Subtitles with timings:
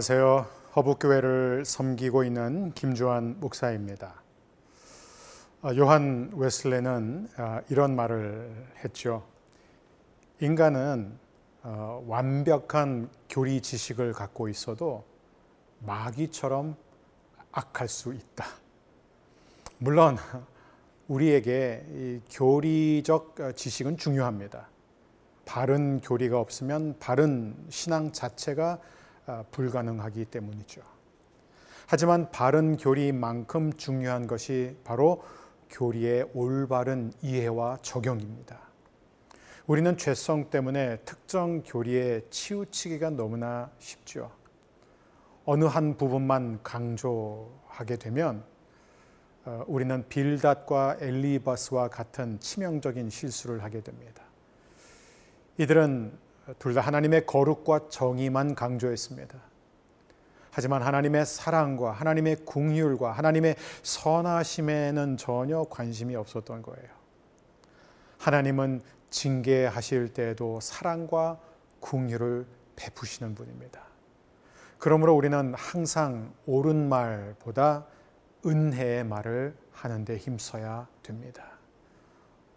[0.00, 0.46] 안녕하세요.
[0.76, 4.14] 허북교회를 섬기고 있는 김주환 목사입니다.
[5.60, 8.50] 아, 요한 웨슬레는 아, 이런 말을
[8.82, 9.26] 했죠.
[10.40, 11.18] 인간은
[11.64, 15.04] 어, 완벽한 교리 지식을 갖고 있어도
[15.80, 16.76] 마귀처럼
[17.52, 18.46] 악할 수 있다.
[19.76, 20.16] 물론
[21.08, 24.66] 우리에게 교리적 어, 지식은 중요합니다.
[25.44, 28.99] 바른 교리가 없으면 바른 신앙 자체가 아,
[29.50, 30.82] 불가능하기 때문이죠.
[31.86, 35.22] 하지만 바른 교리만큼 중요한 것이 바로
[35.70, 38.58] 교리의 올바른 이해와 적용입니다.
[39.66, 44.30] 우리는 죄성 때문에 특정 교리에 치우치기가 너무나 쉽죠.
[45.44, 48.44] 어느 한 부분만 강조하게 되면
[49.44, 54.22] 어, 우리는 빌닷과 엘리바스와 같은 치명적인 실수를 하게 됩니다.
[55.56, 56.12] 이들은
[56.58, 59.38] 둘 다 하나님의 거룩과 정의만 강조했습니다.
[60.52, 66.88] 하지만 하나님의 사랑과 하나님의 궁휼과 하나님의 선하심에는 전혀 관심이 없었던 거예요.
[68.18, 71.38] 하나님은 징계하실 때에도 사랑과
[71.80, 73.80] 궁휼을 베푸시는 분입니다.
[74.78, 77.86] 그러므로 우리는 항상 옳은 말보다
[78.44, 81.59] 은혜의 말을 하는데 힘써야 됩니다.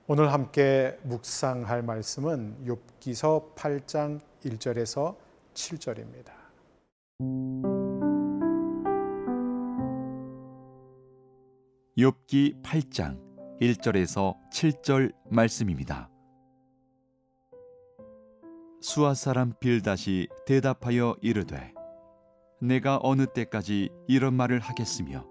[0.06, 5.16] 오늘 함께 묵상할 말씀은 욥기서 8장 1절에서
[5.54, 6.34] 7절입니다.
[11.98, 13.18] 욥기 8장
[13.62, 16.10] 1절에서 7절 말씀입니다.
[18.82, 21.73] 수아 사람 빌다시 대답하여 이르되
[22.60, 25.26] 내가 어느 때까지 이런 말을 하겠으며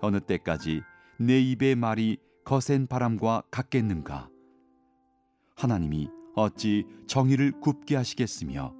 [0.00, 0.82] 어느 때까지
[1.18, 4.28] 내 입의 말이 거센 바람과 같겠는가?
[5.56, 8.74] 하나님이 어찌 정의를 굽게 하시겠으며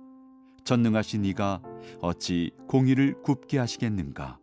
[0.65, 1.63] 전능하신 이가
[2.01, 4.39] 어찌 공의를 굽게 하시겠는가?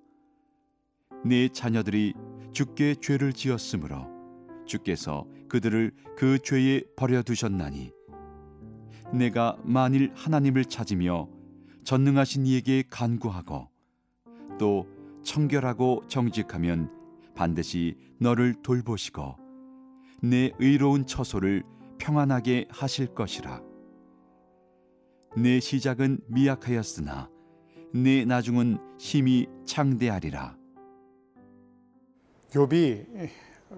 [1.23, 2.15] 내 자녀들이
[2.51, 4.07] 주께 죄를 지었으므로
[4.65, 7.91] 주께서 그들을 그 죄에 버려 두셨나니
[9.13, 11.29] 내가 만일 하나님을 찾으며
[11.83, 13.67] 전능하신 이에게 간구하고
[14.57, 14.87] 또
[15.23, 17.00] 청결하고 정직하면
[17.41, 19.35] 반드시 너를 돌보시고
[20.21, 21.63] 내 의로운 처소를
[21.97, 23.63] 평안하게 하실 것이라
[25.37, 27.31] 내 시작은 미약하였으나
[27.95, 30.55] 내 나중은 힘이 창대하리라
[32.51, 33.29] 욥이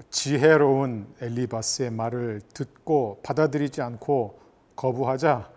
[0.09, 4.41] 지혜로운 엘리바스의 말을 듣고 받아들이지 않고
[4.75, 5.49] 거부하자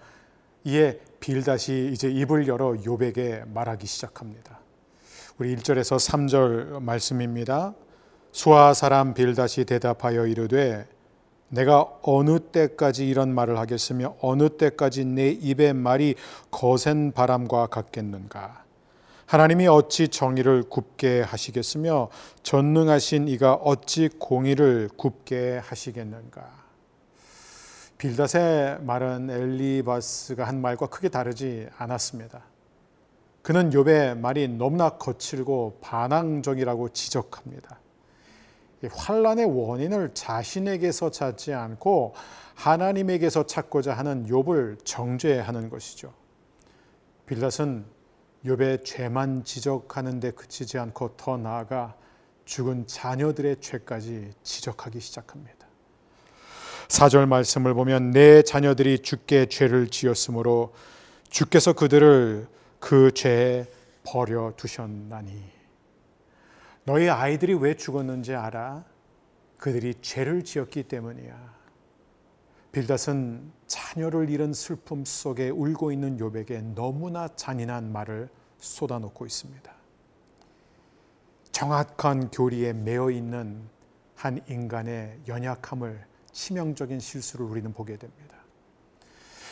[0.62, 4.60] 이에 빌다시 이제 입을 열어 욥에게 말하기 시작합니다.
[5.38, 7.74] 우리 1절에서 3절 말씀입니다.
[8.36, 10.86] 수아 사람 빌다시 대답하여 이르되
[11.48, 16.16] 내가 어느 때까지 이런 말을 하겠으며 어느 때까지 내 입의 말이
[16.50, 18.62] 거센 바람과 같겠는가
[19.24, 22.10] 하나님이 어찌 정의를 굽게 하시겠으며
[22.42, 26.46] 전능하신 이가 어찌 공의를 굽게 하시겠는가
[27.96, 32.42] 빌닷의 말은 엘리바스가 한 말과 크게 다르지 않았습니다.
[33.40, 37.78] 그는 욥의 말이 너무나 거칠고 반항적이라고 지적합니다.
[38.90, 42.14] 환란의 원인을 자신에게서 찾지 않고
[42.54, 46.12] 하나님에게서 찾고자 하는 욥을 정죄하는 것이죠.
[47.26, 47.84] 빌닷은
[48.44, 51.94] 욥의 죄만 지적하는 데 그치지 않고 더 나아가
[52.44, 55.66] 죽은 자녀들의 죄까지 지적하기 시작합니다.
[56.88, 60.72] 4절 말씀을 보면 내 자녀들이 주께 죄를 지었으므로
[61.28, 62.46] 주께서 그들을
[62.78, 63.66] 그 죄에
[64.04, 65.55] 버려 두셨나니
[66.86, 68.84] 너희 아이들이 왜 죽었는지 알아?
[69.58, 71.56] 그들이 죄를 지었기 때문이야.
[72.70, 78.28] 빌닷은 자녀를 잃은 슬픔 속에 울고 있는 욥에게 너무나 잔인한 말을
[78.58, 79.74] 쏟아놓고 있습니다.
[81.50, 83.68] 정확한 교리에 매여 있는
[84.14, 88.36] 한 인간의 연약함을 치명적인 실수를 우리는 보게 됩니다.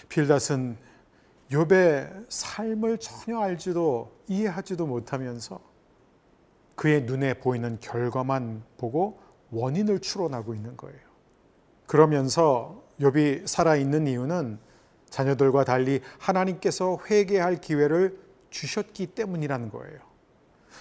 [0.09, 0.77] 빌닷은
[1.51, 5.74] 욥의 삶을 전혀 알지도 이해하지도 못하면서
[6.75, 10.99] 그의 눈에 보이는 결과만 보고 원인을 추론하고 있는 거예요.
[11.87, 14.59] 그러면서 욥이 살아 있는 이유는
[15.09, 18.19] 자녀들과 달리 하나님께서 회개할 기회를
[18.51, 19.99] 주셨기 때문이라는 거예요.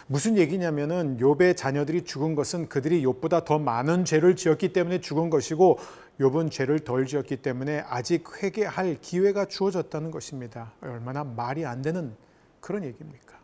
[0.07, 5.77] 무슨 얘기냐면은 욥의 자녀들이 죽은 것은 그들이 욥보다 더 많은 죄를 지었기 때문에 죽은 것이고
[6.19, 10.73] 욥은 죄를 덜 지었기 때문에 아직 회개할 기회가 주어졌다는 것입니다.
[10.81, 12.15] 얼마나 말이 안 되는
[12.59, 13.37] 그런 얘기입니까?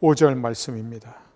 [0.00, 1.31] 5절 말씀입니다.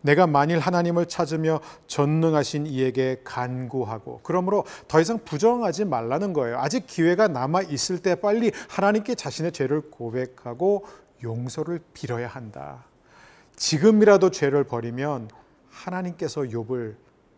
[0.00, 6.58] 내가 만일 하나님을 찾으며 전능하신 이에게 간구하고 그러므로 더 이상 부정하지 말라는 거예요.
[6.58, 10.86] 아직 기회가 남아 있을 때 빨리 하나님께 자신의 죄를 고백하고
[11.22, 12.84] 용서를 빌어야 한다.
[13.56, 15.30] 지금이라도 죄를 버리면
[15.70, 16.96] 하나님께서 욥을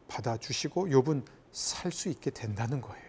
[0.08, 1.22] 받아 주시고 욥은
[1.52, 3.05] 살 수 있게 된다는 거예요.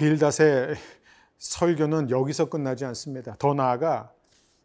[0.00, 0.76] 빌닷의
[1.36, 3.36] 설교는 여기서 끝나지 않습니다.
[3.38, 4.10] 더 나아가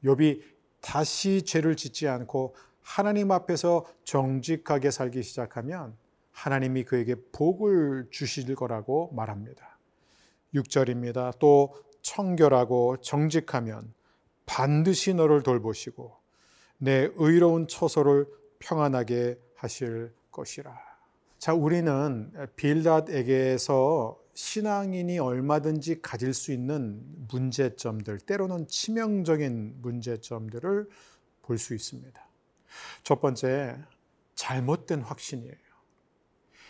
[0.06, 0.42] 욥이
[0.80, 5.98] 다시 죄를 짓지 않고 하나님 앞에서 정직하게 살기 시작하면
[6.32, 9.78] 하나님이 그에게 복을 주실 거라고 말합니다.
[10.54, 11.38] 6절입니다.
[11.38, 13.94] 또 청결하고 정직하면
[14.46, 16.16] 반드시 너를 돌보시고
[16.78, 18.26] 내 의로운 처소를
[18.60, 20.74] 평안하게 하실 것이라.
[21.40, 30.90] 자, 우리는 빌닷에게서 신앙인이 얼마든지 가질 수 있는 문제점들, 때로는 치명적인 문제점들을
[31.42, 32.28] 볼 수 있습니다.
[33.04, 33.78] 첫 번째,
[34.36, 35.56] 잘못된 확신이에요.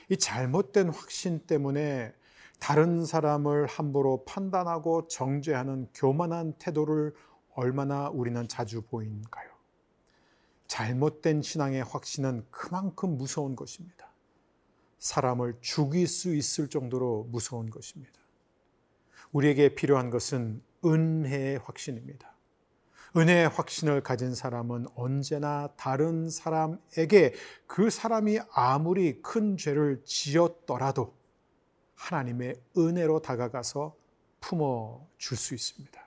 [0.09, 2.13] 이 잘못된 확신 때문에
[2.59, 7.15] 다른 사람을 함부로 판단하고 정죄하는 교만한 태도를
[7.55, 9.49] 얼마나 우리는 자주 보인가요?
[10.67, 14.14] 잘못된 신앙의 확신은 그만큼 무서운 것입니다.
[15.05, 18.11] 사람을 죽일 수 있을 정도로 무서운 것입니다.
[19.31, 22.33] 우리에게 필요한 것은 은혜의 확신입니다.
[23.15, 27.35] 은혜의 확신을 가진 사람은 언제나 다른 사람에게
[27.67, 31.15] 그 사람이 아무리 큰 죄를 지었더라도
[31.93, 33.95] 하나님의 은혜로 다가가서
[34.41, 36.03] 품어 줄 수 있습니다.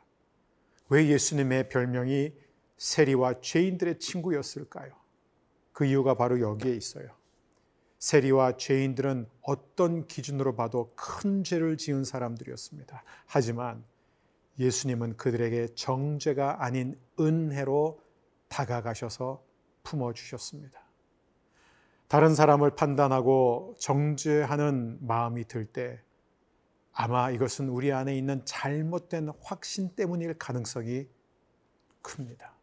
[0.88, 2.32] 왜 예수님의 별명이
[2.76, 4.92] 세리와 죄인들의 친구였을까요?
[5.72, 7.17] 그 이유가 바로 여기에 있어요.
[7.98, 13.02] 세리와 죄인들은 어떤 기준으로 봐도 큰 죄를 지은 사람들이었습니다.
[13.26, 13.84] 하지만
[14.58, 18.00] 예수님은 그들에게 정죄가 아닌 은혜로
[18.48, 19.42] 다가가셔서
[19.82, 20.80] 품어주셨습니다.
[22.08, 26.00] 다른 사람을 판단하고 정죄하는 마음이 들 때
[27.00, 31.06] 아마 이것은 우리 안에 있는 잘못된 확신 때문일 가능성이
[32.02, 32.57] 큽니다.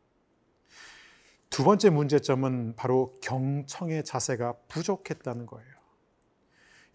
[1.56, 5.70] 두 번째 문제점은 바로 경청의 자세가 부족했다는 거예요.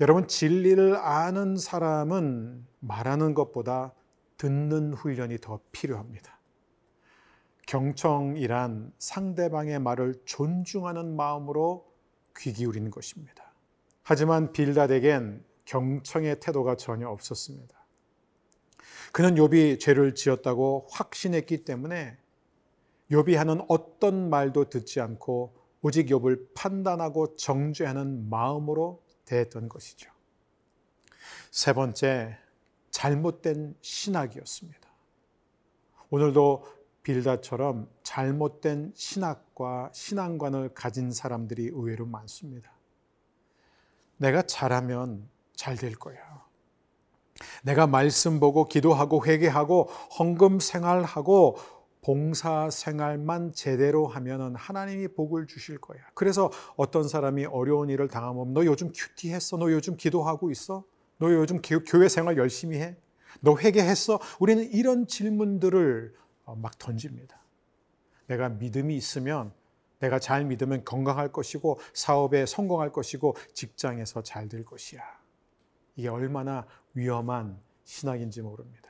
[0.03, 3.95] 여러분, 진리를 아는 사람은 말하는 것보다
[4.37, 6.39] 듣는 훈련이 더 필요합니다.
[7.69, 11.91] 경청이란 상대방의 말을 존중하는 마음으로
[12.37, 13.55] 귀 기울이는 것입니다.
[14.03, 17.83] 하지만 빌닷에겐 경청의 태도가 전혀 없었습니다.
[19.13, 22.20] 그는 욥이 죄를 지었다고 확신했기 때문에
[23.11, 30.11] 욥이 하는 어떤 말도 듣지 않고 오직 욥을 판단하고 정죄하는 마음으로 대했던 것이죠.
[31.51, 32.39] 세 번째,
[32.91, 34.81] 잘못된 신학이었습니다.
[36.11, 36.65] 오늘도
[37.03, 42.71] 빌다처럼 잘못된 신학과 신앙관을 가진 사람들이 의외로 많습니다.
[44.19, 46.19] 내가 잘하면 잘 될 거야.
[47.63, 49.85] 내가 말씀 보고 기도하고 회개하고
[50.19, 51.59] 헌금 생활하고
[52.03, 56.01] 봉사 생활만 제대로 하면은 하나님이 복을 주실 거야.
[56.15, 59.57] 그래서 어떤 사람이 어려운 일을 당하면 너 요즘 큐티 했어?
[59.57, 60.85] 너 요즘 기도하고 있어?
[61.19, 62.97] 너 요즘 교회 생활 열심히 해?
[63.41, 64.19] 너 회개했어?
[64.41, 66.15] 우리는 이런 질문들을
[66.45, 67.41] 어, 막 던집니다.
[68.27, 69.53] 내가 믿음이 있으면
[69.99, 75.03] 내가 잘 믿으면 건강할 것이고 사업에 성공할 것이고 직장에서 잘 될 것이야.
[75.97, 78.90] 이게 얼마나 위험한 신학인지 모릅니다.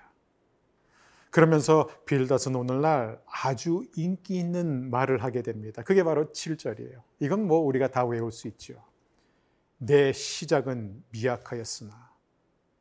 [1.31, 5.83] 그러면서 빌닷은 오늘날 아주 인기 있는 말을 하게 됩니다.
[5.83, 7.03] 그게 바로 7절이에요.
[7.21, 8.83] 이건 뭐 우리가 다 외울 수 있죠.
[9.79, 12.11] 내 시작은 미약하였으나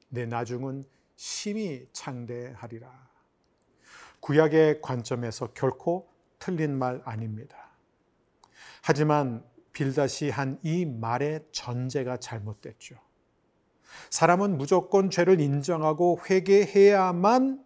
[0.10, 0.84] 내 나중은
[1.16, 3.10] 심히 창대하리라.
[4.20, 7.70] 구약의 관점에서 결코 틀린 말 아닙니다.
[8.82, 12.96] 하지만 빌다시 한이 말의 전제가 잘못됐죠.
[14.10, 17.64] 사람은 무조건 죄를 인정하고 회개해야만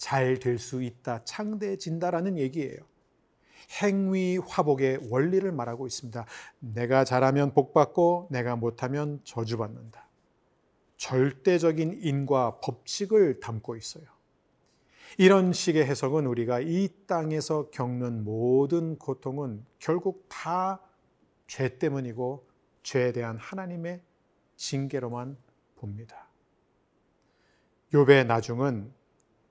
[0.00, 2.78] 잘 될 수 있다, 창대해진다라는 얘기예요.
[3.82, 6.24] 행위 화복의 원리를 말하고 있습니다.
[6.58, 10.08] 내가 잘하면 복받고 내가 못하면 저주받는다.
[10.96, 14.04] 절대적인 인과 법칙을 담고 있어요.
[15.18, 20.80] 이런 식의 해석은 우리가 이 땅에서 겪는 모든 고통은 결국 다
[21.50, 22.46] 죄 때문이고
[22.84, 24.00] 죄에 대한 하나님의
[24.54, 25.36] 징계로만
[25.74, 26.28] 봅니다.
[27.92, 28.92] 욥의 나중은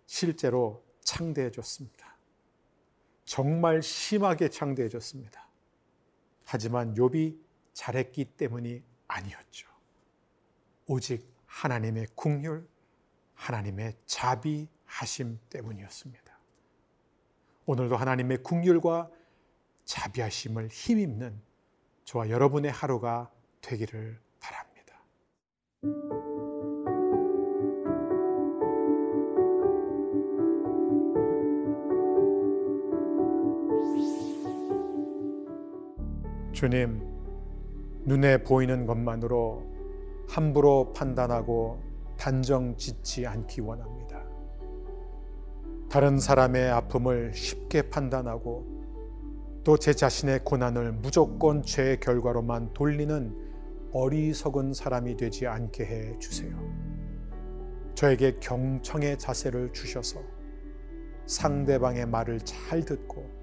[0.10, 2.18] 실제로 창대해졌습니다.
[3.26, 5.48] 정말 심하게 창대해졌습니다.
[6.46, 7.40] 하지만 욥이
[7.74, 9.70] 잘했기 때문이 아니었죠.
[10.88, 12.68] 오직 하나님의 국률,
[13.36, 16.40] 하나님의 자비하심 때문이었습니다.
[17.68, 19.12] 오늘도 하나님의 국률과
[19.86, 21.40] 자비하심을 힘입는
[22.06, 24.20] 저와 여러분의 하루가 되기를
[36.60, 37.02] 주님,
[38.04, 39.64] 눈에 보이는 것만으로
[40.28, 41.80] 함부로 판단하고
[42.18, 44.22] 단정 짓지 않기 원합니다.
[45.90, 48.66] 다른 사람의 아픔을 쉽게 판단하고
[49.64, 53.34] 또 제 자신의 고난을 무조건 죄의 결과로만 돌리는
[53.94, 56.60] 어리석은 사람이 되지 않게 해 주세요.
[57.96, 60.20] 저에게 경청의 자세를 주셔서
[61.26, 63.39] 상대방의 말을 잘 듣고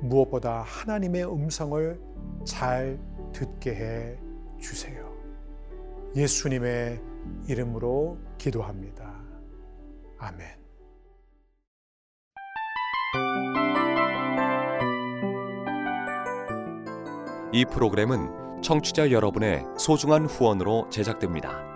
[0.00, 2.00] 무엇보다 하나님의 음성을
[2.44, 2.98] 잘
[3.32, 4.18] 듣게 해
[4.60, 5.12] 주세요.
[6.14, 7.00] 예수님의
[7.48, 9.14] 이름으로 기도합니다.
[10.18, 10.46] 아멘.
[17.52, 21.75] 이 프로그램은 청취자 여러분의 소중한 후원으로 제작됩니다.